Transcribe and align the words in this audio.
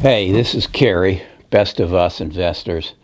Hey, 0.00 0.30
this 0.30 0.54
is 0.54 0.68
Kerry, 0.68 1.24
Best 1.50 1.80
of 1.80 1.92
Us 1.92 2.20
Investors. 2.20 2.94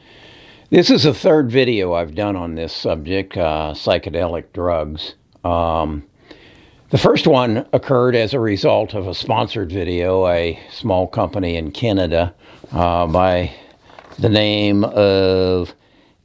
This 0.70 0.90
is 0.90 1.02
the 1.02 1.12
third 1.12 1.50
video 1.50 1.92
I've 1.92 2.14
done 2.14 2.36
on 2.36 2.54
this 2.54 2.72
subject, 2.72 3.36
uh, 3.36 3.72
psychedelic 3.74 4.52
drugs. 4.52 5.16
Um, 5.42 6.04
the 6.90 6.98
first 6.98 7.26
one 7.26 7.66
occurred 7.72 8.14
as 8.14 8.32
a 8.32 8.38
result 8.38 8.94
of 8.94 9.08
a 9.08 9.14
sponsored 9.14 9.72
video, 9.72 10.28
a 10.28 10.56
small 10.70 11.08
company 11.08 11.56
in 11.56 11.72
Canada 11.72 12.32
uh, 12.70 13.08
by 13.08 13.52
the 14.20 14.28
name 14.28 14.84
of 14.84 15.74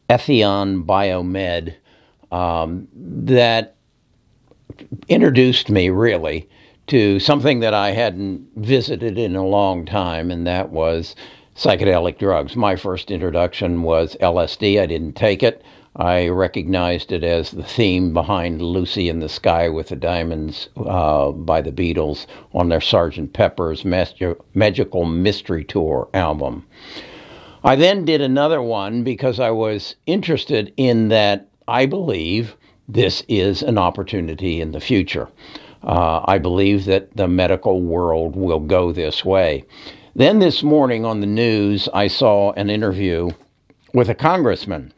Ethion 0.07 0.85
Biomed 0.85 1.73
um, 2.31 2.87
that 2.93 3.75
introduced 5.07 5.71
me 5.71 5.89
really 5.89 6.47
to 6.89 7.19
something 7.19 7.59
that 7.59 7.73
I 7.73 7.91
hadn't 7.91 8.47
visited 8.55 9.17
in 9.17 9.35
a 9.35 9.45
long 9.45 9.85
time, 9.85 10.31
and 10.31 10.45
that 10.47 10.69
was 10.69 11.15
psychedelic 11.55 12.17
drugs. 12.17 12.55
My 12.55 12.75
first 12.75 13.11
introduction 13.11 13.83
was 13.83 14.15
LSD. 14.21 14.79
I 14.81 14.85
didn't 14.85 15.13
take 15.13 15.43
it. 15.43 15.63
I 15.95 16.27
recognized 16.27 17.11
it 17.11 17.23
as 17.23 17.51
the 17.51 17.63
theme 17.63 18.13
behind 18.13 18.61
Lucy 18.61 19.09
in 19.09 19.19
the 19.19 19.27
Sky 19.27 19.67
with 19.69 19.89
the 19.89 19.95
Diamonds 19.95 20.69
uh, 20.77 21.31
by 21.31 21.61
the 21.61 21.71
Beatles 21.71 22.25
on 22.53 22.69
their 22.69 22.79
Sgt. 22.79 23.33
Pepper's 23.33 23.83
Magical 23.83 25.05
Mystery 25.05 25.65
Tour 25.65 26.07
album. 26.13 26.65
I 27.63 27.75
then 27.75 28.05
did 28.05 28.21
another 28.21 28.61
one 28.61 29.03
because 29.03 29.39
I 29.39 29.51
was 29.51 29.95
interested 30.05 30.73
in 30.77 31.09
that 31.09 31.49
I 31.67 31.85
believe 31.85 32.55
this 32.87 33.23
is 33.27 33.61
an 33.61 33.77
opportunity 33.77 34.61
in 34.61 34.71
the 34.71 34.79
future. 34.79 35.27
Uh, 35.83 36.23
I 36.25 36.37
believe 36.37 36.85
that 36.85 37.15
the 37.15 37.27
medical 37.27 37.81
world 37.81 38.35
will 38.35 38.59
go 38.59 38.91
this 38.91 39.23
way. 39.23 39.63
Then 40.15 40.39
this 40.39 40.63
morning 40.63 41.05
on 41.05 41.21
the 41.21 41.27
news, 41.27 41.87
I 41.93 42.07
saw 42.07 42.51
an 42.53 42.69
interview 42.69 43.29
with 43.93 44.09
a 44.09 44.15
congressman, 44.15 44.93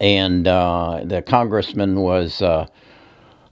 and 0.00 0.46
uh, 0.46 1.00
the 1.04 1.22
congressman 1.22 2.00
was 2.00 2.42
uh, 2.42 2.66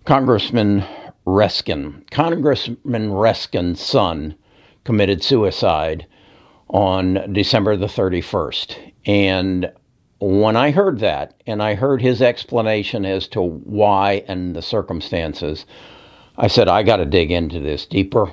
Congressman 0.04 0.84
Raskin. 1.26 2.10
Congressman 2.10 3.10
Raskin's 3.10 3.80
son 3.80 4.34
committed 4.84 5.22
suicide 5.22 6.06
on 6.68 7.32
December 7.32 7.76
the 7.76 7.86
31st. 7.86 8.92
And 9.06 9.72
when 10.20 10.56
I 10.56 10.70
heard 10.70 11.00
that, 11.00 11.40
and 11.46 11.62
I 11.62 11.74
heard 11.74 12.02
his 12.02 12.20
explanation 12.20 13.04
as 13.06 13.28
to 13.28 13.42
why 13.42 14.24
and 14.28 14.54
the 14.54 14.62
circumstances, 14.62 15.64
I 16.36 16.48
said, 16.48 16.68
I 16.68 16.82
got 16.82 16.96
to 16.96 17.04
dig 17.04 17.30
into 17.30 17.60
this 17.60 17.86
deeper. 17.86 18.32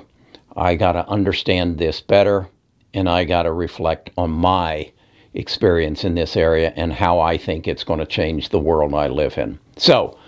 I 0.56 0.74
got 0.74 0.92
to 0.92 1.08
understand 1.08 1.78
this 1.78 2.00
better. 2.00 2.48
And 2.94 3.08
I 3.08 3.24
got 3.24 3.44
to 3.44 3.52
reflect 3.52 4.10
on 4.16 4.30
my 4.30 4.92
experience 5.34 6.04
in 6.04 6.14
this 6.14 6.36
area 6.36 6.72
and 6.76 6.92
how 6.92 7.20
I 7.20 7.38
think 7.38 7.66
it's 7.66 7.84
going 7.84 8.00
to 8.00 8.06
change 8.06 8.50
the 8.50 8.58
world 8.58 8.94
I 8.94 9.06
live 9.06 9.38
in. 9.38 9.58
So 9.76 10.18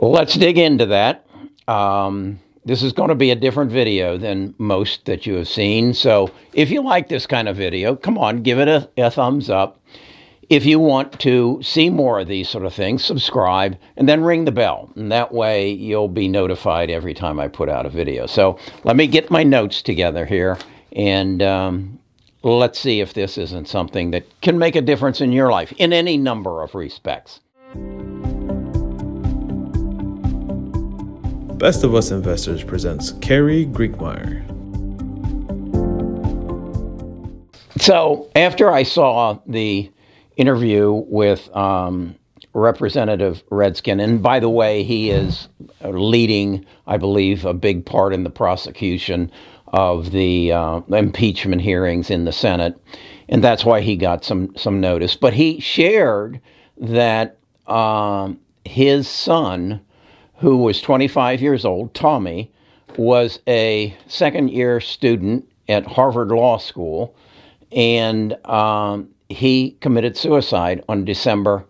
let's 0.00 0.34
dig 0.34 0.58
into 0.58 0.86
that. 0.86 1.26
Um, 1.68 2.40
this 2.64 2.82
is 2.82 2.92
going 2.92 3.10
to 3.10 3.14
be 3.14 3.30
a 3.30 3.36
different 3.36 3.70
video 3.70 4.18
than 4.18 4.54
most 4.58 5.04
that 5.04 5.26
you 5.26 5.34
have 5.34 5.46
seen. 5.46 5.94
So 5.94 6.32
if 6.52 6.70
you 6.70 6.82
like 6.82 7.08
this 7.08 7.26
kind 7.26 7.48
of 7.48 7.56
video, 7.56 7.94
come 7.94 8.18
on, 8.18 8.42
give 8.42 8.58
it 8.58 8.66
a, 8.66 8.90
a 8.96 9.10
thumbs 9.10 9.48
up. 9.48 9.80
If 10.48 10.64
you 10.64 10.78
want 10.78 11.18
to 11.20 11.60
see 11.60 11.90
more 11.90 12.20
of 12.20 12.28
these 12.28 12.48
sort 12.48 12.64
of 12.64 12.72
things, 12.72 13.04
subscribe 13.04 13.76
and 13.96 14.08
then 14.08 14.22
ring 14.22 14.44
the 14.44 14.52
bell. 14.52 14.92
And 14.94 15.10
that 15.10 15.32
way 15.32 15.70
you'll 15.70 16.08
be 16.08 16.28
notified 16.28 16.88
every 16.88 17.14
time 17.14 17.40
I 17.40 17.48
put 17.48 17.68
out 17.68 17.84
a 17.84 17.90
video. 17.90 18.26
So 18.26 18.56
let 18.84 18.94
me 18.94 19.08
get 19.08 19.28
my 19.28 19.42
notes 19.42 19.82
together 19.82 20.24
here 20.24 20.56
and 20.92 21.42
um, 21.42 21.98
let's 22.44 22.78
see 22.78 23.00
if 23.00 23.12
this 23.12 23.38
isn't 23.38 23.66
something 23.66 24.12
that 24.12 24.24
can 24.40 24.56
make 24.56 24.76
a 24.76 24.80
difference 24.80 25.20
in 25.20 25.32
your 25.32 25.50
life 25.50 25.72
in 25.78 25.92
any 25.92 26.16
number 26.16 26.62
of 26.62 26.76
respects. 26.76 27.40
Best 31.58 31.82
of 31.82 31.94
Us 31.94 32.12
Investors 32.12 32.62
presents 32.62 33.12
Kerry 33.20 33.66
Grinkmeyer. 33.66 34.44
So 37.80 38.30
after 38.36 38.70
I 38.70 38.84
saw 38.84 39.38
the 39.46 39.90
interview 40.36 40.92
with 41.08 41.54
um, 41.56 42.14
Representative 42.52 43.44
Raskin. 43.50 44.02
And 44.02 44.22
by 44.22 44.40
the 44.40 44.48
way, 44.48 44.82
he 44.82 45.10
is 45.10 45.48
leading, 45.82 46.64
I 46.86 46.96
believe, 46.96 47.44
a 47.44 47.54
big 47.54 47.84
part 47.84 48.12
in 48.12 48.24
the 48.24 48.30
prosecution 48.30 49.30
of 49.68 50.10
the 50.10 50.52
uh, 50.52 50.80
impeachment 50.88 51.62
hearings 51.62 52.10
in 52.10 52.24
the 52.24 52.32
Senate. 52.32 52.80
And 53.28 53.42
that's 53.42 53.64
why 53.64 53.80
he 53.80 53.96
got 53.96 54.24
some, 54.24 54.56
some 54.56 54.80
notice. 54.80 55.16
But 55.16 55.34
he 55.34 55.60
shared 55.60 56.40
that 56.78 57.36
um, 57.66 58.38
his 58.64 59.08
son, 59.08 59.80
who 60.36 60.58
was 60.58 60.80
25 60.80 61.42
years 61.42 61.64
old, 61.64 61.92
Tommy, 61.94 62.52
was 62.96 63.40
a 63.48 63.96
second 64.06 64.50
year 64.50 64.80
student 64.80 65.48
at 65.68 65.86
Harvard 65.86 66.28
Law 66.28 66.58
School. 66.58 67.14
And 67.72 68.32
um, 68.46 69.08
he 69.28 69.76
committed 69.80 70.16
suicide 70.16 70.82
on 70.88 71.04
December 71.04 71.64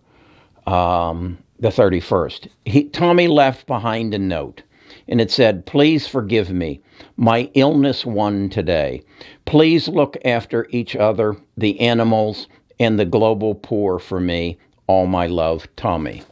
um, 0.65 1.37
the 1.59 1.69
31st. 1.69 2.47
He, 2.65 2.83
Tommy 2.85 3.27
left 3.27 3.65
behind 3.65 4.13
a 4.13 4.19
note, 4.19 4.63
and 5.07 5.19
it 5.19 5.31
said, 5.31 5.65
Please 5.65 6.07
forgive 6.07 6.51
me. 6.51 6.81
My 7.15 7.49
illness 7.53 8.05
won 8.05 8.49
today. 8.49 9.03
Please 9.45 9.87
look 9.87 10.17
after 10.23 10.67
each 10.69 10.95
other, 10.95 11.35
the 11.57 11.79
animals, 11.79 12.47
and 12.79 12.99
the 12.99 13.05
global 13.05 13.55
poor 13.55 13.97
for 13.99 14.19
me. 14.19 14.57
All 14.87 15.07
my 15.07 15.27
love, 15.27 15.67
Tommy. 15.75 16.23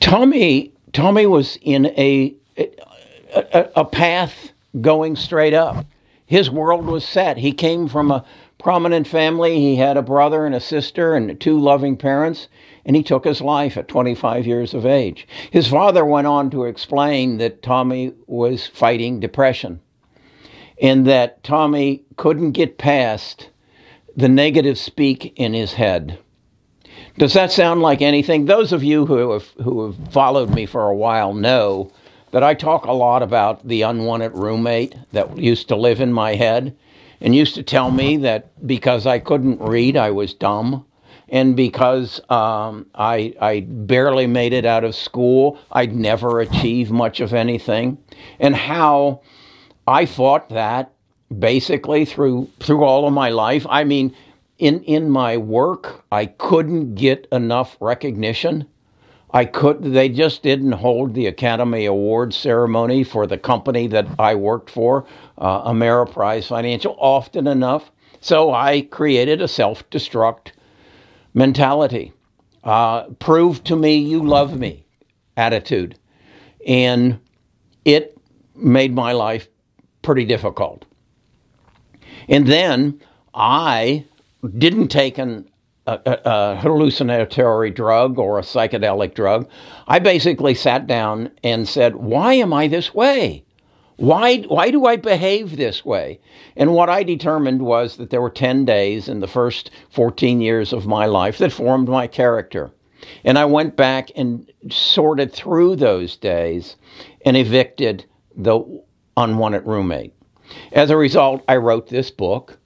Tommy, 0.00 0.72
Tommy 0.92 1.26
was 1.26 1.58
in 1.62 1.86
a, 1.86 2.34
a, 2.56 3.68
a 3.76 3.84
path 3.84 4.52
going 4.80 5.16
straight 5.16 5.54
up. 5.54 5.84
His 6.26 6.50
world 6.50 6.84
was 6.84 7.06
set. 7.06 7.38
He 7.38 7.52
came 7.52 7.88
from 7.88 8.10
a 8.10 8.24
prominent 8.58 9.06
family. 9.06 9.60
He 9.60 9.76
had 9.76 9.96
a 9.96 10.02
brother 10.02 10.44
and 10.44 10.54
a 10.54 10.60
sister 10.60 11.14
and 11.14 11.40
two 11.40 11.58
loving 11.58 11.96
parents, 11.96 12.48
and 12.84 12.96
he 12.96 13.02
took 13.02 13.24
his 13.24 13.40
life 13.40 13.76
at 13.76 13.88
25 13.88 14.46
years 14.46 14.74
of 14.74 14.84
age. 14.84 15.26
His 15.50 15.68
father 15.68 16.04
went 16.04 16.26
on 16.26 16.50
to 16.50 16.64
explain 16.64 17.38
that 17.38 17.62
Tommy 17.62 18.12
was 18.26 18.66
fighting 18.66 19.20
depression 19.20 19.80
and 20.80 21.06
that 21.06 21.42
Tommy 21.42 22.04
couldn't 22.16 22.52
get 22.52 22.78
past 22.78 23.50
the 24.16 24.28
negative 24.28 24.78
speak 24.78 25.32
in 25.36 25.52
his 25.54 25.74
head. 25.74 26.18
Does 27.16 27.34
that 27.34 27.52
sound 27.52 27.82
like 27.82 28.00
anything? 28.00 28.44
Those 28.44 28.72
of 28.72 28.84
you 28.84 29.06
who 29.06 29.32
have, 29.32 29.48
who 29.62 29.86
have 29.86 30.12
followed 30.12 30.50
me 30.50 30.66
for 30.66 30.88
a 30.88 30.96
while 30.96 31.34
know 31.34 31.92
that 32.30 32.42
I 32.42 32.54
talk 32.54 32.84
a 32.84 32.92
lot 32.92 33.22
about 33.22 33.66
the 33.66 33.82
unwanted 33.82 34.34
roommate 34.34 34.94
that 35.12 35.38
used 35.38 35.68
to 35.68 35.76
live 35.76 36.00
in 36.00 36.12
my 36.12 36.34
head 36.34 36.76
and 37.20 37.34
used 37.34 37.54
to 37.56 37.62
tell 37.62 37.90
me 37.90 38.16
that 38.18 38.66
because 38.66 39.06
I 39.06 39.18
couldn't 39.18 39.60
read, 39.60 39.96
I 39.96 40.10
was 40.10 40.34
dumb. 40.34 40.84
And 41.30 41.54
because 41.54 42.20
um, 42.30 42.86
I, 42.94 43.34
I 43.40 43.60
barely 43.60 44.26
made 44.26 44.54
it 44.54 44.64
out 44.64 44.84
of 44.84 44.94
school, 44.94 45.58
I'd 45.70 45.94
never 45.94 46.40
achieve 46.40 46.90
much 46.90 47.20
of 47.20 47.34
anything. 47.34 47.98
And 48.40 48.56
how 48.56 49.20
I 49.86 50.06
fought 50.06 50.48
that 50.50 50.92
basically 51.36 52.04
through 52.04 52.48
through 52.60 52.84
all 52.84 53.06
of 53.06 53.12
my 53.12 53.30
life. 53.30 53.66
I 53.68 53.84
mean, 53.84 54.14
in 54.58 54.82
in 54.84 55.10
my 55.10 55.36
work, 55.36 56.04
I 56.10 56.26
couldn't 56.26 56.94
get 56.94 57.26
enough 57.32 57.76
recognition 57.80 58.66
I 59.30 59.44
could 59.44 59.82
they 59.82 60.08
just 60.08 60.42
didn't 60.42 60.72
hold 60.72 61.14
the 61.14 61.26
Academy 61.26 61.84
Award 61.84 62.32
ceremony 62.32 63.04
for 63.04 63.26
the 63.26 63.36
company 63.36 63.86
that 63.88 64.06
I 64.18 64.34
worked 64.34 64.70
for, 64.70 65.06
uh, 65.36 65.70
Ameriprise 65.70 66.46
Financial, 66.46 66.96
often 66.98 67.46
enough. 67.46 67.90
So 68.20 68.52
I 68.52 68.82
created 68.82 69.42
a 69.42 69.48
self-destruct 69.48 70.52
mentality. 71.34 72.12
Uh, 72.64 73.04
prove 73.18 73.62
to 73.64 73.76
me 73.76 73.96
you 73.96 74.24
love 74.24 74.58
me 74.58 74.84
attitude. 75.36 75.98
And 76.66 77.20
it 77.84 78.18
made 78.54 78.94
my 78.94 79.12
life 79.12 79.48
pretty 80.02 80.24
difficult. 80.24 80.84
And 82.28 82.46
then 82.46 83.00
I 83.34 84.04
didn't 84.58 84.88
take 84.88 85.18
an 85.18 85.48
a, 86.24 86.56
hallucinatory 86.56 87.70
drug 87.70 88.18
or 88.18 88.38
a 88.38 88.42
psychedelic 88.42 89.14
drug, 89.14 89.48
I 89.86 89.98
basically 89.98 90.54
sat 90.54 90.86
down 90.86 91.30
and 91.42 91.68
said, 91.68 91.96
Why 91.96 92.34
am 92.34 92.52
I 92.52 92.68
this 92.68 92.94
way? 92.94 93.44
Why, 93.96 94.42
why 94.42 94.70
do 94.70 94.86
I 94.86 94.94
behave 94.94 95.56
this 95.56 95.84
way? 95.84 96.20
And 96.56 96.72
what 96.72 96.88
I 96.88 97.02
determined 97.02 97.62
was 97.62 97.96
that 97.96 98.10
there 98.10 98.22
were 98.22 98.30
10 98.30 98.64
days 98.64 99.08
in 99.08 99.18
the 99.18 99.26
first 99.26 99.72
14 99.90 100.40
years 100.40 100.72
of 100.72 100.86
my 100.86 101.06
life 101.06 101.38
that 101.38 101.50
formed 101.50 101.88
my 101.88 102.06
character. 102.06 102.70
And 103.24 103.38
I 103.38 103.44
went 103.44 103.76
back 103.76 104.10
and 104.14 104.48
sorted 104.70 105.32
through 105.32 105.76
those 105.76 106.16
days 106.16 106.76
and 107.24 107.36
evicted 107.36 108.04
the 108.36 108.60
unwanted 109.16 109.66
roommate. 109.66 110.14
As 110.72 110.90
a 110.90 110.96
result, 110.96 111.42
I 111.48 111.56
wrote 111.56 111.88
this 111.88 112.10
book. 112.10 112.56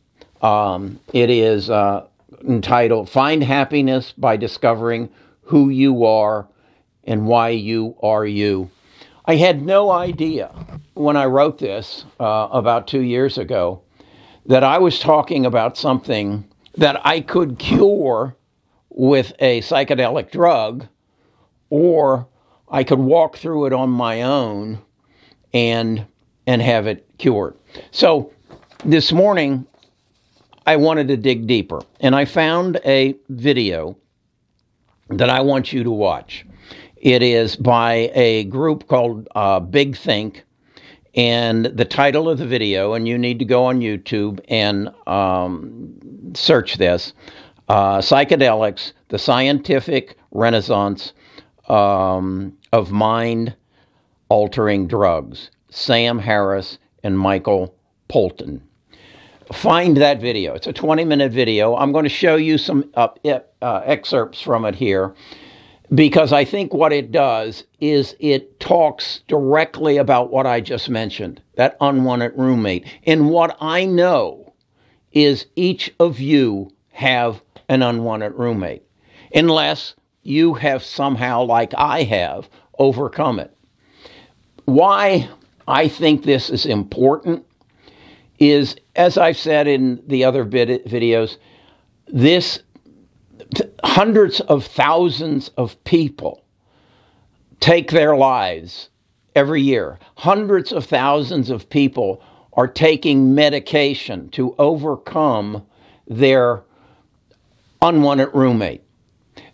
Um, 0.43 1.01
it 1.15 1.31
is 1.31 1.71
uh, 1.71 2.07
entitled 2.47 3.09
Find 3.09 3.43
Happiness 3.43 4.13
by 4.13 4.37
Discovering 4.37 5.09
Who 5.43 5.69
You 5.69 6.05
Are 6.05 6.49
and 7.05 7.27
Why 7.27 7.51
You 7.51 7.97
Are 8.03 8.27
You. 8.27 8.71
I 9.25 9.37
had 9.37 9.63
no 9.63 9.91
idea 9.91 10.51
when 10.95 11.17
I 11.17 11.27
wrote 11.27 11.59
this 11.59 12.05
uh, 12.19 12.49
about 12.51 12.89
two 12.89 13.03
years 13.03 13.39
ago 13.39 13.83
that 14.47 14.65
I 14.65 14.79
was 14.79 14.99
talking 14.99 15.47
about 15.47 15.77
something 15.77 16.45
that 16.77 17.01
I 17.07 17.21
could 17.21 17.59
cure 17.59 18.37
with 18.89 19.33
a 19.39 19.61
psychedelic 19.61 20.31
drug, 20.31 20.87
or 21.71 22.27
I 22.69 22.85
could 22.85 22.99
walk 22.99 23.37
through 23.37 23.67
it 23.67 23.73
on 23.73 23.91
my 23.91 24.23
own 24.23 24.81
and 25.55 26.07
and 26.47 26.61
have 26.61 26.87
it 26.87 27.07
cured. 27.19 27.55
So 27.93 28.33
this 28.85 29.13
morning 29.13 29.67
I 30.67 30.77
wanted 30.77 31.09
to 31.09 31.17
dig 31.17 31.47
deeper 31.47 31.81
and 32.01 32.15
I 32.15 32.25
found 32.25 32.81
a 32.85 33.17
video 33.29 33.97
that 35.09 35.29
I 35.29 35.41
want 35.41 35.73
you 35.73 35.83
to 35.85 35.91
watch. 35.91 36.47
It 36.97 37.23
is 37.23 37.57
by 37.57 38.13
a 38.15 38.45
group 38.45 38.87
called 38.87 39.29
uh, 39.35 39.61
Big 39.61 39.97
Think. 39.97 40.45
And 41.15 41.67
the 41.67 41.85
title 41.85 42.27
of 42.31 42.39
the 42.39 42.47
video, 42.47 42.95
and 42.95 43.07
you 43.07 43.19
need 43.19 43.39
to 43.41 43.45
go 43.45 43.67
on 43.67 43.81
YouTube 43.81 44.41
and 44.49 44.89
um, 45.07 45.93
search 46.33 46.77
this 46.77 47.13
uh, 47.69 47.99
Psychedelics, 47.99 48.93
the 49.09 49.19
Scientific 49.19 50.17
Renaissance 50.31 51.13
um, 51.69 52.57
of 52.73 52.93
Mind 52.93 53.55
Altering 54.31 54.87
Drugs. 54.87 55.51
Sam 55.69 56.19
Harris 56.19 56.79
and 57.03 57.19
Michael 57.19 57.75
Pollan. 58.09 58.63
Find 59.53 59.97
that 59.99 60.21
video. 60.21 60.55
It's 60.55 60.67
a 60.67 60.73
20 60.73 61.05
minute 61.05 61.31
video. 61.31 61.77
I'm 61.77 61.93
going 61.93 62.05
to 62.05 62.09
show 62.09 62.37
you 62.37 62.57
some 62.59 62.91
uh, 62.95 63.09
uh, 63.61 63.83
excerpts 63.85 64.41
from 64.41 64.65
it 64.65 64.75
here 64.75 65.15
because 65.95 66.33
I 66.33 66.45
think 66.45 66.73
what 66.73 66.93
it 66.93 67.13
does 67.13 67.65
is 67.81 68.17
it 68.19 68.59
talks 68.61 69.21
directly 69.29 69.99
about 69.99 70.31
what 70.31 70.47
I 70.47 70.61
just 70.61 70.89
mentioned 70.89 71.43
that 71.57 71.77
unwanted 71.81 72.33
roommate. 72.35 72.87
And 73.05 73.29
what 73.29 73.57
I 73.61 73.85
know 73.85 74.55
is 75.13 75.47
each 75.55 75.93
of 76.01 76.19
you 76.19 76.71
have 76.93 77.43
an 77.69 77.83
unwanted 77.83 78.33
roommate, 78.35 78.83
unless 79.35 79.95
you 80.23 80.55
have 80.55 80.83
somehow, 80.83 81.43
like 81.43 81.75
I 81.77 82.05
have, 82.05 82.49
overcome 82.79 83.39
it. 83.39 83.55
Why 84.65 85.29
I 85.69 85.89
think 85.89 86.23
this 86.23 86.49
is 86.49 86.65
important 86.65 87.45
is, 88.51 88.77
as 88.97 89.19
I've 89.19 89.37
said 89.37 89.67
in 89.67 90.03
the 90.07 90.25
other 90.25 90.45
videos, 90.45 91.37
this 92.07 92.61
hundreds 93.85 94.41
of 94.41 94.65
thousands 94.65 95.49
of 95.57 95.83
people 95.85 96.45
take 97.61 97.91
their 97.91 98.17
lives 98.17 98.91
every 99.35 99.63
year. 99.63 99.99
Hundreds 100.17 100.73
of 100.73 100.85
thousands 100.85 101.51
of 101.51 101.69
people 101.69 102.23
are 102.55 102.69
taking 102.69 103.35
medication 103.35 104.29
to 104.31 104.55
overcome 104.59 105.65
their 106.07 106.63
unwanted 107.81 108.29
roommate. 108.35 108.83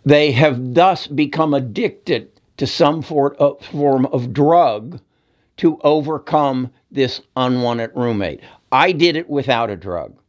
They 0.05 0.31
have 0.31 0.73
thus 0.73 1.07
become 1.07 1.53
addicted 1.53 2.31
to 2.57 2.67
some 2.67 2.99
uh, 2.99 3.53
form 3.61 4.05
of 4.07 4.33
drug 4.33 4.99
to 5.57 5.79
overcome 5.83 6.71
this 6.91 7.21
unwanted 7.35 7.91
roommate. 7.95 8.41
I 8.71 8.91
did 8.91 9.15
it 9.15 9.29
without 9.29 9.69
a 9.69 9.75
drug. 9.75 10.19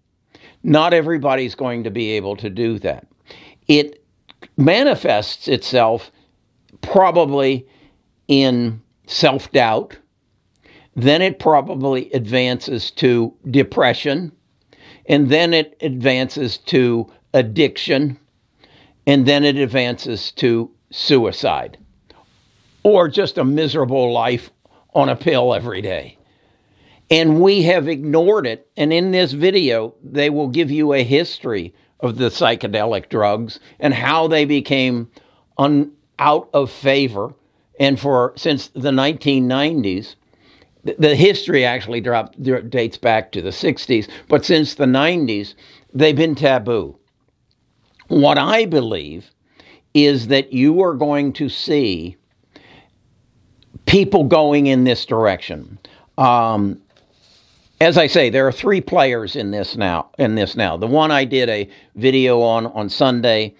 Not 0.62 0.92
everybody's 0.92 1.54
going 1.54 1.84
to 1.84 1.90
be 1.90 2.10
able 2.12 2.36
to 2.36 2.50
do 2.50 2.78
that. 2.80 3.06
It 3.68 4.04
manifests 4.56 5.48
itself 5.48 6.10
probably 6.82 7.66
in 8.28 8.80
self 9.06 9.50
doubt. 9.52 9.98
Then 10.96 11.22
it 11.22 11.38
probably 11.38 12.12
advances 12.12 12.90
to 12.92 13.34
depression. 13.50 14.32
And 15.06 15.30
then 15.30 15.54
it 15.54 15.76
advances 15.80 16.58
to 16.58 17.10
addiction. 17.32 18.18
And 19.06 19.26
then 19.26 19.44
it 19.44 19.56
advances 19.56 20.30
to 20.32 20.70
suicide 20.90 21.78
or 22.82 23.08
just 23.08 23.38
a 23.38 23.44
miserable 23.44 24.12
life 24.12 24.50
on 24.94 25.08
a 25.08 25.16
pill 25.16 25.54
every 25.54 25.82
day. 25.82 26.16
And 27.10 27.40
we 27.40 27.62
have 27.64 27.88
ignored 27.88 28.46
it. 28.46 28.68
And 28.76 28.92
in 28.92 29.10
this 29.10 29.32
video, 29.32 29.94
they 30.02 30.30
will 30.30 30.48
give 30.48 30.70
you 30.70 30.92
a 30.92 31.02
history 31.02 31.74
of 32.00 32.16
the 32.16 32.28
psychedelic 32.28 33.08
drugs 33.08 33.58
and 33.80 33.92
how 33.92 34.28
they 34.28 34.44
became 34.44 35.10
un, 35.58 35.92
out 36.18 36.48
of 36.54 36.70
favor. 36.70 37.34
And 37.78 37.98
for 37.98 38.32
since 38.36 38.68
the 38.68 38.90
1990s, 38.90 40.14
the 40.82 41.14
history 41.14 41.64
actually 41.64 42.00
dropped, 42.00 42.42
dates 42.70 42.96
back 42.96 43.32
to 43.32 43.42
the 43.42 43.50
60s, 43.50 44.08
but 44.28 44.44
since 44.44 44.74
the 44.74 44.86
90s, 44.86 45.54
they've 45.92 46.16
been 46.16 46.34
taboo. 46.34 46.96
What 48.08 48.38
I 48.38 48.64
believe 48.64 49.30
is 49.94 50.28
that 50.28 50.52
you 50.52 50.80
are 50.82 50.94
going 50.94 51.32
to 51.34 51.48
see 51.48 52.16
people 53.86 54.24
going 54.24 54.66
in 54.66 54.84
this 54.84 55.04
direction. 55.04 55.78
Um, 56.16 56.80
as 57.80 57.96
I 57.96 58.06
say, 58.06 58.28
there 58.28 58.46
are 58.46 58.52
three 58.52 58.80
players 58.80 59.36
in 59.36 59.50
this 59.50 59.76
now. 59.76 60.10
In 60.18 60.34
this 60.34 60.54
now, 60.54 60.76
the 60.76 60.86
one 60.86 61.10
I 61.10 61.24
did 61.24 61.48
a 61.48 61.68
video 61.96 62.40
on 62.40 62.66
on 62.66 62.88
Sunday, 62.88 63.54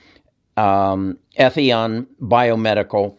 um, 0.57 1.19
Etheon 1.39 2.07
Biomedical, 2.21 3.17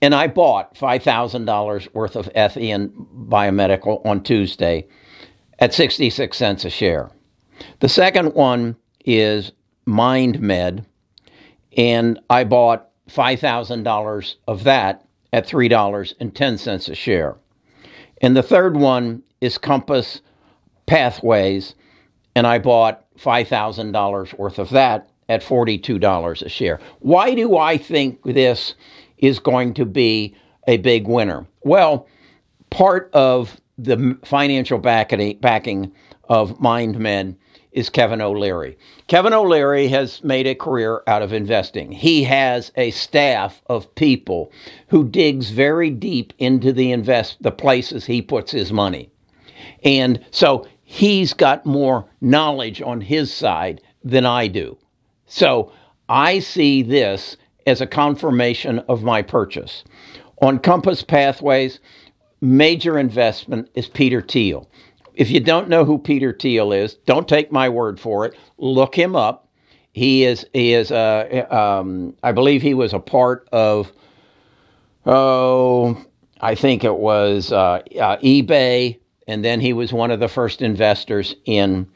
and 0.00 0.14
I 0.14 0.26
bought 0.26 0.76
five 0.76 1.02
thousand 1.02 1.44
dollars 1.44 1.88
worth 1.92 2.16
of 2.16 2.32
Etheon 2.34 2.90
Biomedical 3.28 4.04
on 4.06 4.22
Tuesday 4.22 4.86
at 5.58 5.74
sixty 5.74 6.08
six 6.10 6.36
cents 6.36 6.64
a 6.64 6.70
share. 6.70 7.10
The 7.80 7.88
second 7.88 8.34
one 8.34 8.76
is 9.04 9.52
MindMed, 9.86 10.84
and 11.76 12.20
I 12.30 12.44
bought 12.44 12.88
five 13.08 13.40
thousand 13.40 13.82
dollars 13.82 14.36
of 14.48 14.64
that 14.64 15.06
at 15.32 15.46
$3.10 15.46 16.88
a 16.88 16.94
share. 16.94 17.36
And 18.22 18.34
the 18.34 18.42
third 18.42 18.76
one 18.76 19.22
is 19.40 19.58
Compass 19.58 20.20
Pathways, 20.86 21.74
and 22.34 22.46
I 22.46 22.58
bought 22.58 23.04
$5,000 23.18 24.38
worth 24.38 24.58
of 24.58 24.70
that 24.70 25.10
at 25.28 25.42
$42 25.42 26.42
a 26.42 26.48
share. 26.48 26.80
Why 27.00 27.34
do 27.34 27.56
I 27.56 27.76
think 27.78 28.22
this 28.22 28.74
is 29.18 29.38
going 29.38 29.74
to 29.74 29.84
be 29.84 30.36
a 30.68 30.76
big 30.78 31.08
winner? 31.08 31.46
Well, 31.62 32.06
part 32.70 33.10
of 33.12 33.60
the 33.78 34.18
financial 34.24 34.78
backing 34.78 35.92
of 36.28 36.58
MindMed 36.58 37.36
is 37.72 37.90
Kevin 37.90 38.22
O'Leary. 38.22 38.78
Kevin 39.06 39.34
O'Leary 39.34 39.88
has 39.88 40.24
made 40.24 40.46
a 40.46 40.54
career 40.54 41.02
out 41.06 41.20
of 41.20 41.32
investing. 41.32 41.92
He 41.92 42.24
has 42.24 42.72
a 42.76 42.90
staff 42.92 43.60
of 43.66 43.94
people 43.96 44.50
who 44.88 45.06
digs 45.06 45.50
very 45.50 45.90
deep 45.90 46.32
into 46.38 46.72
the 46.72 46.90
invest 46.90 47.42
the 47.42 47.50
places 47.50 48.06
he 48.06 48.22
puts 48.22 48.52
his 48.52 48.72
money. 48.72 49.10
And 49.84 50.24
so 50.30 50.66
he's 50.82 51.32
got 51.32 51.66
more 51.66 52.08
knowledge 52.20 52.80
on 52.82 53.00
his 53.00 53.32
side 53.32 53.80
than 54.04 54.24
I 54.26 54.46
do. 54.46 54.76
So 55.26 55.72
I 56.08 56.38
see 56.38 56.82
this 56.82 57.36
as 57.66 57.80
a 57.80 57.86
confirmation 57.86 58.78
of 58.88 59.02
my 59.02 59.22
purchase. 59.22 59.84
On 60.42 60.58
Compass 60.58 61.02
Pathways, 61.02 61.80
major 62.40 62.98
investment 62.98 63.68
is 63.74 63.88
Peter 63.88 64.20
Thiel. 64.20 64.68
If 65.14 65.30
you 65.30 65.40
don't 65.40 65.68
know 65.68 65.84
who 65.84 65.98
Peter 65.98 66.32
Thiel 66.38 66.72
is, 66.72 66.94
don't 67.06 67.26
take 67.26 67.50
my 67.50 67.68
word 67.68 67.98
for 67.98 68.26
it. 68.26 68.34
Look 68.58 68.94
him 68.94 69.16
up. 69.16 69.48
He 69.92 70.24
is 70.24 70.46
he 70.52 70.74
is 70.74 70.92
uh, 70.92 71.46
um, 71.50 72.14
I 72.22 72.32
believe 72.32 72.60
he 72.60 72.74
was 72.74 72.92
a 72.92 72.98
part 72.98 73.48
of 73.50 73.90
oh 75.06 76.04
I 76.40 76.54
think 76.54 76.84
it 76.84 76.96
was 76.96 77.50
uh, 77.50 77.80
uh, 77.98 78.18
eBay, 78.18 78.98
and 79.26 79.44
then 79.44 79.60
he 79.60 79.72
was 79.72 79.92
one 79.92 80.10
of 80.10 80.20
the 80.20 80.28
first 80.28 80.62
investors 80.62 81.34
in 81.44 81.86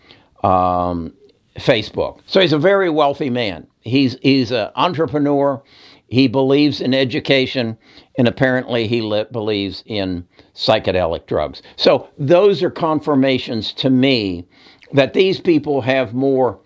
um, 0.43 1.13
Facebook. 1.57 2.21
So 2.27 2.41
he's 2.41 2.53
a 2.53 2.59
very 2.59 2.91
wealthy 2.91 3.31
man. 3.31 3.67
He's 3.81 4.17
he's 4.23 4.51
an 4.51 4.71
entrepreneur. 4.77 5.63
He 6.09 6.27
believes 6.27 6.81
in 6.81 6.93
education, 6.93 7.79
and 8.19 8.27
apparently 8.27 8.89
he 8.89 9.01
li- 9.01 9.27
believes 9.31 9.85
in 9.87 10.27
psychedelic 10.55 11.27
drugs. 11.27 11.63
So 11.77 12.09
those 12.19 12.63
are 12.65 12.71
confirmations 12.71 13.73
to 13.75 13.91
me 13.91 14.49
that 14.93 15.15
these 15.15 15.41
people 15.41 15.81
have 15.83 16.13
more 16.13 16.59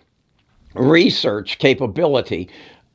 research 0.73 1.59
capability 1.59 2.49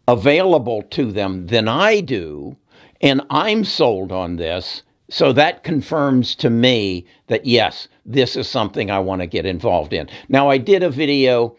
available 0.08 0.82
to 0.82 1.12
them 1.12 1.46
than 1.46 1.68
I 1.68 2.00
do, 2.00 2.56
and 3.00 3.22
I'm 3.30 3.64
sold 3.64 4.10
on 4.10 4.36
this. 4.36 4.82
So 5.10 5.32
that 5.32 5.64
confirms 5.64 6.34
to 6.36 6.50
me 6.50 7.04
that 7.26 7.44
yes, 7.44 7.88
this 8.06 8.36
is 8.36 8.48
something 8.48 8.90
I 8.90 9.00
want 9.00 9.20
to 9.20 9.26
get 9.26 9.44
involved 9.44 9.92
in. 9.92 10.08
Now, 10.28 10.48
I 10.48 10.56
did 10.56 10.82
a 10.82 10.90
video 10.90 11.56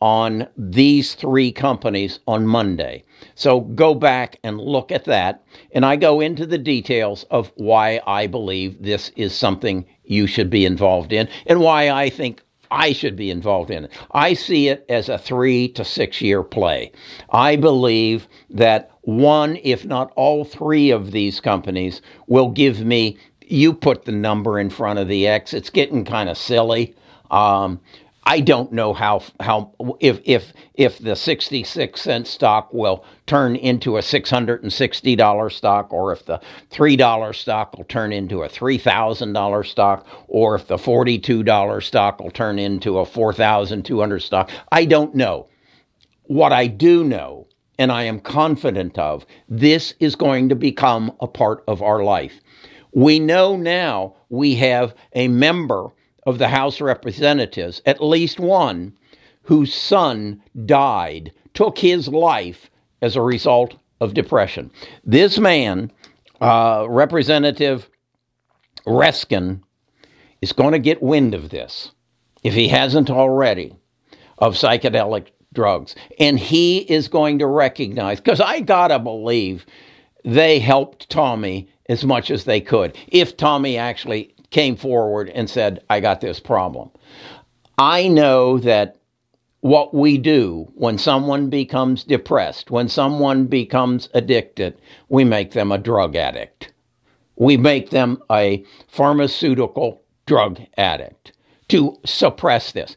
on 0.00 0.46
these 0.56 1.14
three 1.14 1.52
companies 1.52 2.20
on 2.26 2.46
Monday. 2.46 3.04
So 3.34 3.60
go 3.60 3.94
back 3.94 4.38
and 4.42 4.60
look 4.60 4.92
at 4.92 5.04
that. 5.04 5.42
And 5.72 5.86
I 5.86 5.96
go 5.96 6.20
into 6.20 6.44
the 6.46 6.58
details 6.58 7.24
of 7.30 7.52
why 7.56 8.00
I 8.06 8.26
believe 8.26 8.82
this 8.82 9.10
is 9.16 9.34
something 9.34 9.86
you 10.04 10.26
should 10.26 10.50
be 10.50 10.66
involved 10.66 11.12
in 11.12 11.28
and 11.46 11.60
why 11.60 11.90
I 11.90 12.10
think 12.10 12.42
I 12.70 12.92
should 12.92 13.16
be 13.16 13.30
involved 13.30 13.70
in 13.70 13.84
it. 13.84 13.92
I 14.10 14.34
see 14.34 14.68
it 14.68 14.84
as 14.88 15.08
a 15.08 15.16
three 15.16 15.68
to 15.68 15.84
six 15.84 16.20
year 16.20 16.42
play. 16.42 16.92
I 17.30 17.56
believe 17.56 18.28
that 18.54 18.90
one, 19.02 19.58
if 19.62 19.84
not 19.84 20.12
all 20.16 20.44
three 20.44 20.90
of 20.90 21.10
these 21.10 21.40
companies, 21.40 22.00
will 22.26 22.48
give 22.48 22.80
me, 22.80 23.18
you 23.42 23.74
put 23.74 24.04
the 24.04 24.12
number 24.12 24.58
in 24.58 24.70
front 24.70 24.98
of 24.98 25.08
the 25.08 25.26
X. 25.26 25.52
It's 25.52 25.70
getting 25.70 26.04
kind 26.04 26.28
of 26.28 26.38
silly. 26.38 26.94
Um, 27.30 27.80
I 28.26 28.40
don't 28.40 28.72
know 28.72 28.94
how 28.94 29.22
how 29.38 29.72
if 30.00 30.20
if 30.24 30.54
if 30.74 30.98
the 30.98 31.14
66 31.14 32.00
cent 32.00 32.26
stock 32.26 32.72
will 32.72 33.04
turn 33.26 33.54
into 33.54 33.98
a 33.98 34.00
$660 34.00 35.52
stock 35.52 35.92
or 35.92 36.12
if 36.12 36.24
the 36.24 36.40
$3 36.70 37.34
stock 37.34 37.76
will 37.76 37.84
turn 37.84 38.12
into 38.12 38.42
a 38.42 38.48
$3,000 38.48 39.66
stock 39.66 40.06
or 40.28 40.54
if 40.54 40.66
the 40.66 40.76
$42 40.76 41.82
stock 41.82 42.20
will 42.20 42.30
turn 42.30 42.58
into 42.58 42.98
a 42.98 43.04
4,200 43.04 44.20
stock. 44.20 44.50
I 44.72 44.86
don't 44.86 45.14
know. 45.14 45.48
What 46.22 46.52
I 46.52 46.66
do 46.66 47.04
know 47.04 47.43
and 47.78 47.90
I 47.90 48.04
am 48.04 48.20
confident 48.20 48.98
of, 48.98 49.26
this 49.48 49.94
is 50.00 50.14
going 50.16 50.48
to 50.48 50.54
become 50.54 51.12
a 51.20 51.26
part 51.26 51.64
of 51.66 51.82
our 51.82 52.02
life. 52.04 52.40
We 52.92 53.18
know 53.18 53.56
now 53.56 54.14
we 54.28 54.54
have 54.56 54.94
a 55.14 55.28
member 55.28 55.88
of 56.26 56.38
the 56.38 56.48
House 56.48 56.76
of 56.76 56.86
Representatives, 56.86 57.82
at 57.86 58.02
least 58.02 58.38
one, 58.38 58.96
whose 59.42 59.74
son 59.74 60.42
died, 60.64 61.32
took 61.52 61.78
his 61.78 62.08
life 62.08 62.70
as 63.02 63.16
a 63.16 63.22
result 63.22 63.74
of 64.00 64.14
depression. 64.14 64.70
This 65.04 65.38
man, 65.38 65.90
uh, 66.40 66.86
Representative 66.88 67.90
Raskin, 68.86 69.60
is 70.40 70.52
going 70.52 70.72
to 70.72 70.78
get 70.78 71.02
wind 71.02 71.34
of 71.34 71.50
this, 71.50 71.90
if 72.42 72.54
he 72.54 72.68
hasn't 72.68 73.10
already, 73.10 73.74
of 74.38 74.54
psychedelic 74.54 75.28
drugs. 75.54 75.94
And 76.18 76.38
he 76.38 76.78
is 76.78 77.08
going 77.08 77.38
to 77.38 77.46
recognize, 77.46 78.20
because 78.20 78.40
I 78.40 78.60
got 78.60 78.88
to 78.88 78.98
believe 78.98 79.64
they 80.24 80.58
helped 80.58 81.08
Tommy 81.08 81.68
as 81.88 82.04
much 82.04 82.30
as 82.30 82.44
they 82.44 82.60
could. 82.60 82.96
If 83.08 83.36
Tommy 83.36 83.76
actually 83.76 84.34
came 84.50 84.76
forward 84.76 85.30
and 85.30 85.48
said, 85.48 85.82
I 85.90 86.00
got 86.00 86.20
this 86.20 86.40
problem. 86.40 86.90
I 87.78 88.08
know 88.08 88.58
that 88.58 88.96
what 89.60 89.94
we 89.94 90.18
do 90.18 90.70
when 90.74 90.98
someone 90.98 91.48
becomes 91.50 92.04
depressed, 92.04 92.70
when 92.70 92.88
someone 92.88 93.46
becomes 93.46 94.08
addicted, 94.14 94.78
we 95.08 95.24
make 95.24 95.52
them 95.52 95.72
a 95.72 95.78
drug 95.78 96.14
addict. 96.14 96.72
We 97.36 97.56
make 97.56 97.90
them 97.90 98.22
a 98.30 98.64
pharmaceutical 98.88 100.02
drug 100.26 100.60
addict 100.76 101.32
to 101.68 101.98
suppress 102.04 102.72
this. 102.72 102.94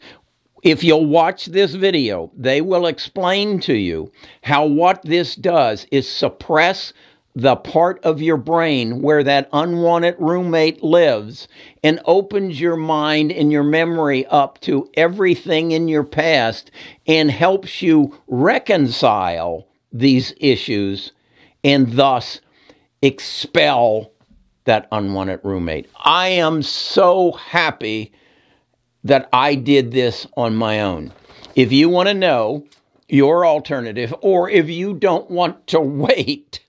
If 0.64 0.84
you'll 0.84 1.06
watch 1.06 1.46
this 1.48 1.76
video, 1.76 2.32
they 2.36 2.62
will 2.62 2.88
explain 2.88 3.60
to 3.62 3.74
you 3.74 4.12
how 4.42 4.66
what 4.66 5.02
this 5.04 5.36
does 5.36 5.86
is 5.92 6.10
suppress 6.10 6.94
the 7.36 7.56
part 7.56 8.04
of 8.04 8.20
your 8.20 8.38
brain 8.38 9.04
where 9.04 9.24
that 9.24 9.48
unwanted 9.54 10.16
roommate 10.18 10.84
lives 10.84 11.48
and 11.84 12.00
opens 12.06 12.60
your 12.60 12.76
mind 12.76 13.32
and 13.32 13.52
your 13.52 13.64
memory 13.64 14.26
up 14.26 14.60
to 14.62 14.90
everything 14.96 15.72
in 15.72 15.88
your 15.88 16.04
past 16.04 16.72
and 17.06 17.30
helps 17.30 17.84
you 17.84 18.18
reconcile 18.26 19.68
these 19.94 20.34
issues 20.38 21.12
and 21.64 21.94
thus 21.94 22.42
expel 23.04 24.12
that 24.64 24.88
unwanted 24.92 25.40
roommate. 25.44 25.88
I 26.04 26.30
am 26.30 26.64
so 26.64 27.34
happy 27.34 28.12
that 29.08 29.30
I 29.34 29.56
did 29.56 29.92
this 29.92 30.28
on 30.36 30.56
my 30.56 30.82
own. 30.82 31.14
If 31.56 31.72
you 31.72 31.90
want 31.90 32.10
to 32.10 32.14
know 32.14 32.66
your 33.10 33.46
alternative, 33.46 34.14
or 34.22 34.50
if 34.50 34.70
you 34.70 34.94
don't 34.94 35.30
want 35.32 35.66
to 35.68 35.80
wait, 35.82 36.60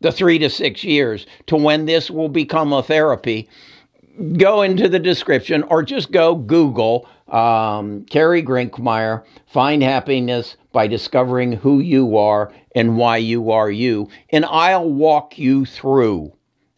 the 0.00 0.12
three 0.12 0.38
to 0.38 0.48
six 0.48 0.84
years 0.84 1.26
to 1.46 1.56
when 1.56 1.86
this 1.86 2.10
will 2.10 2.28
become 2.28 2.72
a 2.72 2.82
therapy, 2.82 3.48
go 4.36 4.62
into 4.62 4.88
the 4.88 4.98
description 4.98 5.62
or 5.64 5.82
just 5.82 6.12
go 6.12 6.34
Google 6.34 7.08
um, 7.28 8.04
Kerry 8.04 8.42
Grinkmeyer, 8.42 9.24
Find 9.46 9.82
Happiness 9.82 10.56
by 10.72 10.86
Discovering 10.86 11.52
Who 11.52 11.80
You 11.80 12.16
Are 12.16 12.52
and 12.74 12.96
Why 12.96 13.16
You 13.18 13.50
Are 13.50 13.70
You. 13.70 14.08
And 14.30 14.44
I'll 14.46 14.88
walk 14.88 15.38
you 15.38 15.64
through 15.64 16.32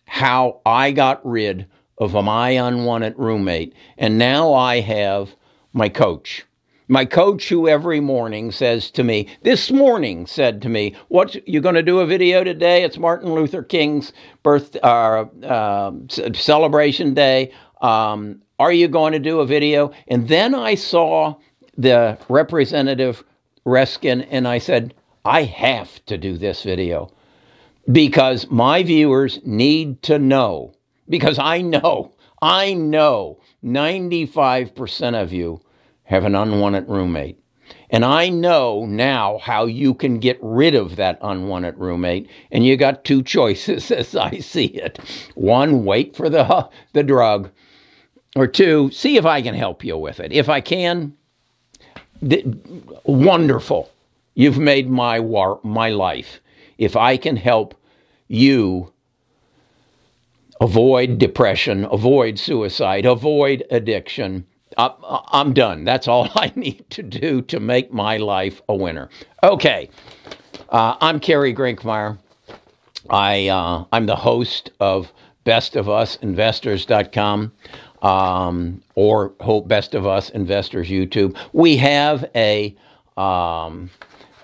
how 0.06 0.60
I 0.66 0.90
got 0.92 1.24
rid 1.24 1.66
of 2.00 2.12
my 2.14 2.50
unwanted 2.50 3.14
roommate. 3.16 3.74
And 3.96 4.18
now 4.18 4.52
I 4.52 4.80
have 4.80 5.36
my 5.72 5.88
coach 5.88 6.44
my 6.90 7.04
coach, 7.04 7.48
who 7.48 7.68
every 7.68 8.00
morning 8.00 8.50
says 8.50 8.90
to 8.90 9.04
me, 9.04 9.28
this 9.42 9.70
morning 9.70 10.26
said 10.26 10.60
to 10.62 10.68
me, 10.68 10.96
"What 11.06 11.36
you 11.48 11.60
going 11.60 11.76
to 11.76 11.84
do 11.84 12.00
a 12.00 12.06
video 12.06 12.42
today? 12.42 12.82
It's 12.82 12.98
Martin 12.98 13.32
Luther 13.32 13.62
King's 13.62 14.12
birth 14.42 14.76
uh, 14.82 15.26
uh, 15.44 15.92
celebration 16.32 17.14
day. 17.14 17.52
Um, 17.80 18.42
are 18.58 18.72
you 18.72 18.88
going 18.88 19.12
to 19.12 19.20
do 19.20 19.38
a 19.38 19.46
video?" 19.46 19.92
And 20.08 20.26
then 20.26 20.52
I 20.52 20.74
saw 20.74 21.36
the 21.78 22.18
representative 22.28 23.22
Raskin, 23.64 24.26
and 24.28 24.48
I 24.48 24.58
said, 24.58 24.92
"I 25.24 25.44
have 25.44 26.04
to 26.06 26.18
do 26.18 26.36
this 26.36 26.64
video 26.64 27.12
because 27.92 28.50
my 28.50 28.82
viewers 28.82 29.38
need 29.44 30.02
to 30.02 30.18
know. 30.18 30.74
Because 31.10 31.38
I 31.38 31.60
know, 31.60 32.14
I 32.40 32.72
know, 32.72 33.40
ninety-five 33.62 34.74
percent 34.74 35.16
of 35.16 35.32
you." 35.32 35.60
have 36.10 36.24
an 36.24 36.34
unwanted 36.34 36.88
roommate. 36.88 37.38
And 37.88 38.04
I 38.04 38.28
know 38.28 38.84
now 38.84 39.38
how 39.38 39.66
you 39.66 39.94
can 39.94 40.18
get 40.18 40.38
rid 40.42 40.74
of 40.74 40.96
that 40.96 41.20
unwanted 41.22 41.78
roommate. 41.78 42.28
And 42.50 42.66
you 42.66 42.76
got 42.76 43.04
two 43.04 43.22
choices 43.22 43.90
as 43.92 44.16
I 44.16 44.38
see 44.38 44.66
it. 44.66 44.98
One, 45.36 45.84
wait 45.84 46.16
for 46.16 46.28
the, 46.28 46.68
the 46.92 47.04
drug. 47.04 47.50
Or 48.36 48.48
two, 48.48 48.90
see 48.90 49.16
if 49.16 49.24
I 49.24 49.40
can 49.40 49.54
help 49.54 49.84
you 49.84 49.96
with 49.96 50.18
it. 50.20 50.32
If 50.32 50.48
I 50.48 50.60
can, 50.60 51.14
th- 52.28 52.46
wonderful. 53.04 53.90
You've 54.34 54.58
made 54.58 54.90
my, 54.90 55.20
war- 55.20 55.60
my 55.62 55.90
life. 55.90 56.40
If 56.78 56.96
I 56.96 57.16
can 57.16 57.36
help 57.36 57.74
you 58.26 58.92
avoid 60.60 61.18
depression, 61.18 61.86
avoid 61.90 62.38
suicide, 62.38 63.06
avoid 63.06 63.64
addiction, 63.70 64.46
I'm 64.76 65.52
done. 65.52 65.84
That's 65.84 66.08
all 66.08 66.28
I 66.34 66.52
need 66.54 66.88
to 66.90 67.02
do 67.02 67.42
to 67.42 67.60
make 67.60 67.92
my 67.92 68.16
life 68.18 68.60
a 68.68 68.74
winner. 68.74 69.08
Okay, 69.42 69.90
uh, 70.68 70.96
I'm 71.00 71.20
Kerry 71.20 71.54
Grinkmeyer. 71.54 72.18
I 73.08 73.48
uh, 73.48 73.84
I'm 73.92 74.06
the 74.06 74.16
host 74.16 74.70
of 74.78 75.12
BestOfUsInvestors.com 75.44 77.52
um, 78.02 78.82
or 78.94 79.32
Hope 79.40 79.66
Best 79.66 79.94
of 79.94 80.06
Us 80.06 80.30
Investors 80.30 80.88
YouTube. 80.88 81.36
We 81.52 81.76
have 81.78 82.24
a 82.34 82.76
um, 83.16 83.90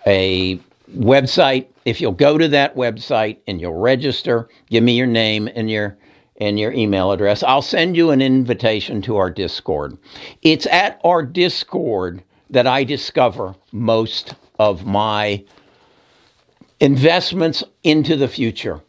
a 0.06 0.58
website. 0.96 1.66
If 1.84 2.00
you'll 2.00 2.12
go 2.12 2.38
to 2.38 2.48
that 2.48 2.74
website 2.74 3.36
and 3.46 3.60
you'll 3.60 3.78
register, 3.78 4.48
give 4.70 4.82
me 4.82 4.96
your 4.96 5.06
name 5.06 5.48
and 5.54 5.70
your 5.70 5.96
and 6.38 6.58
your 6.58 6.72
email 6.72 7.12
address. 7.12 7.42
I'll 7.42 7.62
send 7.62 7.96
you 7.96 8.10
an 8.10 8.20
invitation 8.20 9.02
to 9.02 9.16
our 9.16 9.30
Discord. 9.30 9.96
It's 10.42 10.66
at 10.66 11.00
our 11.04 11.22
Discord 11.22 12.22
that 12.50 12.66
I 12.66 12.84
discover 12.84 13.54
most 13.72 14.34
of 14.58 14.86
my 14.86 15.44
investments 16.80 17.64
into 17.82 18.16
the 18.16 18.28
future. 18.28 18.80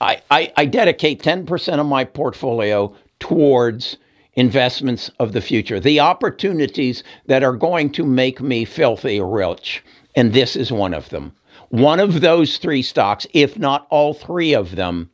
I, 0.00 0.20
I, 0.30 0.52
I 0.56 0.64
dedicate 0.66 1.22
10% 1.22 1.78
of 1.78 1.86
my 1.86 2.04
portfolio 2.04 2.94
towards 3.20 3.96
investments 4.34 5.10
of 5.18 5.32
the 5.32 5.40
future, 5.40 5.78
the 5.78 6.00
opportunities 6.00 7.04
that 7.26 7.44
are 7.44 7.56
going 7.56 7.92
to 7.92 8.04
make 8.04 8.40
me 8.40 8.64
filthy 8.64 9.20
rich. 9.20 9.82
And 10.16 10.32
this 10.32 10.56
is 10.56 10.72
one 10.72 10.94
of 10.94 11.08
them. 11.10 11.32
One 11.68 12.00
of 12.00 12.20
those 12.20 12.58
three 12.58 12.82
stocks, 12.82 13.26
if 13.32 13.58
not 13.58 13.86
all 13.90 14.12
three 14.12 14.54
of 14.54 14.76
them, 14.76 15.10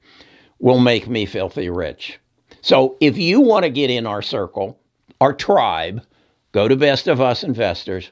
will 0.59 0.79
make 0.79 1.09
me 1.09 1.27
filthy 1.27 1.71
rich. 1.71 2.19
So 2.61 2.97
if 3.01 3.17
you 3.17 3.41
want 3.41 3.65
to 3.65 3.71
get 3.71 3.91
in 3.91 4.07
our 4.07 4.23
circle, 4.23 4.79
our 5.21 5.33
tribe, 5.33 6.03
go 6.53 6.69
to 6.69 6.77
Best 6.77 7.09
of 7.09 7.21
Us 7.21 7.45
Investors, 7.45 8.11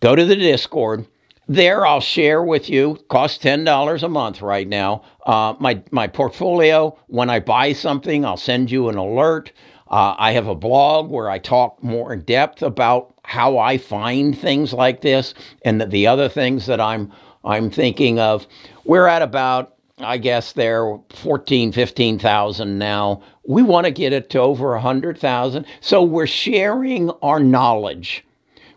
go 0.00 0.16
to 0.16 0.24
the 0.24 0.36
Discord. 0.36 1.06
There, 1.48 1.84
I'll 1.84 2.00
share 2.00 2.42
with 2.42 2.70
you. 2.70 2.98
Costs 3.08 3.38
ten 3.38 3.64
dollars 3.64 4.02
a 4.02 4.08
month 4.08 4.42
right 4.42 4.66
now. 4.66 5.02
Uh, 5.26 5.54
my 5.58 5.82
my 5.90 6.06
portfolio. 6.06 6.96
When 7.08 7.28
I 7.30 7.40
buy 7.40 7.72
something, 7.72 8.24
I'll 8.24 8.36
send 8.36 8.70
you 8.70 8.88
an 8.88 8.96
alert. 8.96 9.52
Uh, 9.88 10.14
I 10.18 10.32
have 10.32 10.46
a 10.46 10.54
blog 10.54 11.10
where 11.10 11.28
I 11.28 11.38
talk 11.38 11.82
more 11.82 12.12
in 12.12 12.22
depth 12.22 12.62
about 12.62 13.14
how 13.24 13.58
I 13.58 13.76
find 13.76 14.38
things 14.38 14.72
like 14.72 15.02
this 15.02 15.34
and 15.64 15.80
the, 15.80 15.86
the 15.86 16.06
other 16.06 16.28
things 16.28 16.66
that 16.66 16.80
I'm 16.80 17.12
I'm 17.44 17.70
thinking 17.70 18.18
of. 18.18 18.46
We're 18.84 19.08
at 19.08 19.20
about 19.20 19.74
I 20.04 20.18
guess 20.18 20.52
they're 20.52 20.98
14, 21.10 21.72
15,000 21.72 22.78
now. 22.78 23.22
We 23.46 23.62
want 23.62 23.86
to 23.86 23.90
get 23.90 24.12
it 24.12 24.30
to 24.30 24.40
over 24.40 24.70
100,000. 24.72 25.66
So 25.80 26.02
we're 26.02 26.26
sharing 26.26 27.10
our 27.22 27.40
knowledge. 27.40 28.24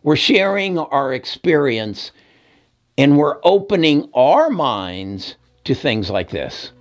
We're 0.03 0.15
sharing 0.15 0.77
our 0.77 1.13
experience 1.13 2.11
and 2.97 3.17
we're 3.17 3.39
opening 3.43 4.09
our 4.13 4.49
minds 4.49 5.35
to 5.65 5.75
things 5.75 6.09
like 6.09 6.29
this. 6.29 6.71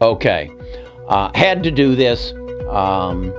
Okay, 0.00 0.50
uh, 1.08 1.30
had 1.34 1.62
to 1.62 1.70
do 1.70 1.94
this. 1.94 2.32
Um, 2.68 3.32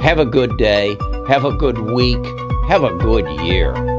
have 0.00 0.18
a 0.18 0.26
good 0.26 0.56
day. 0.58 0.96
Have 1.28 1.44
a 1.44 1.52
good 1.52 1.78
week. 1.78 2.24
Have 2.68 2.84
a 2.84 2.94
good 2.96 3.28
year. 3.46 3.91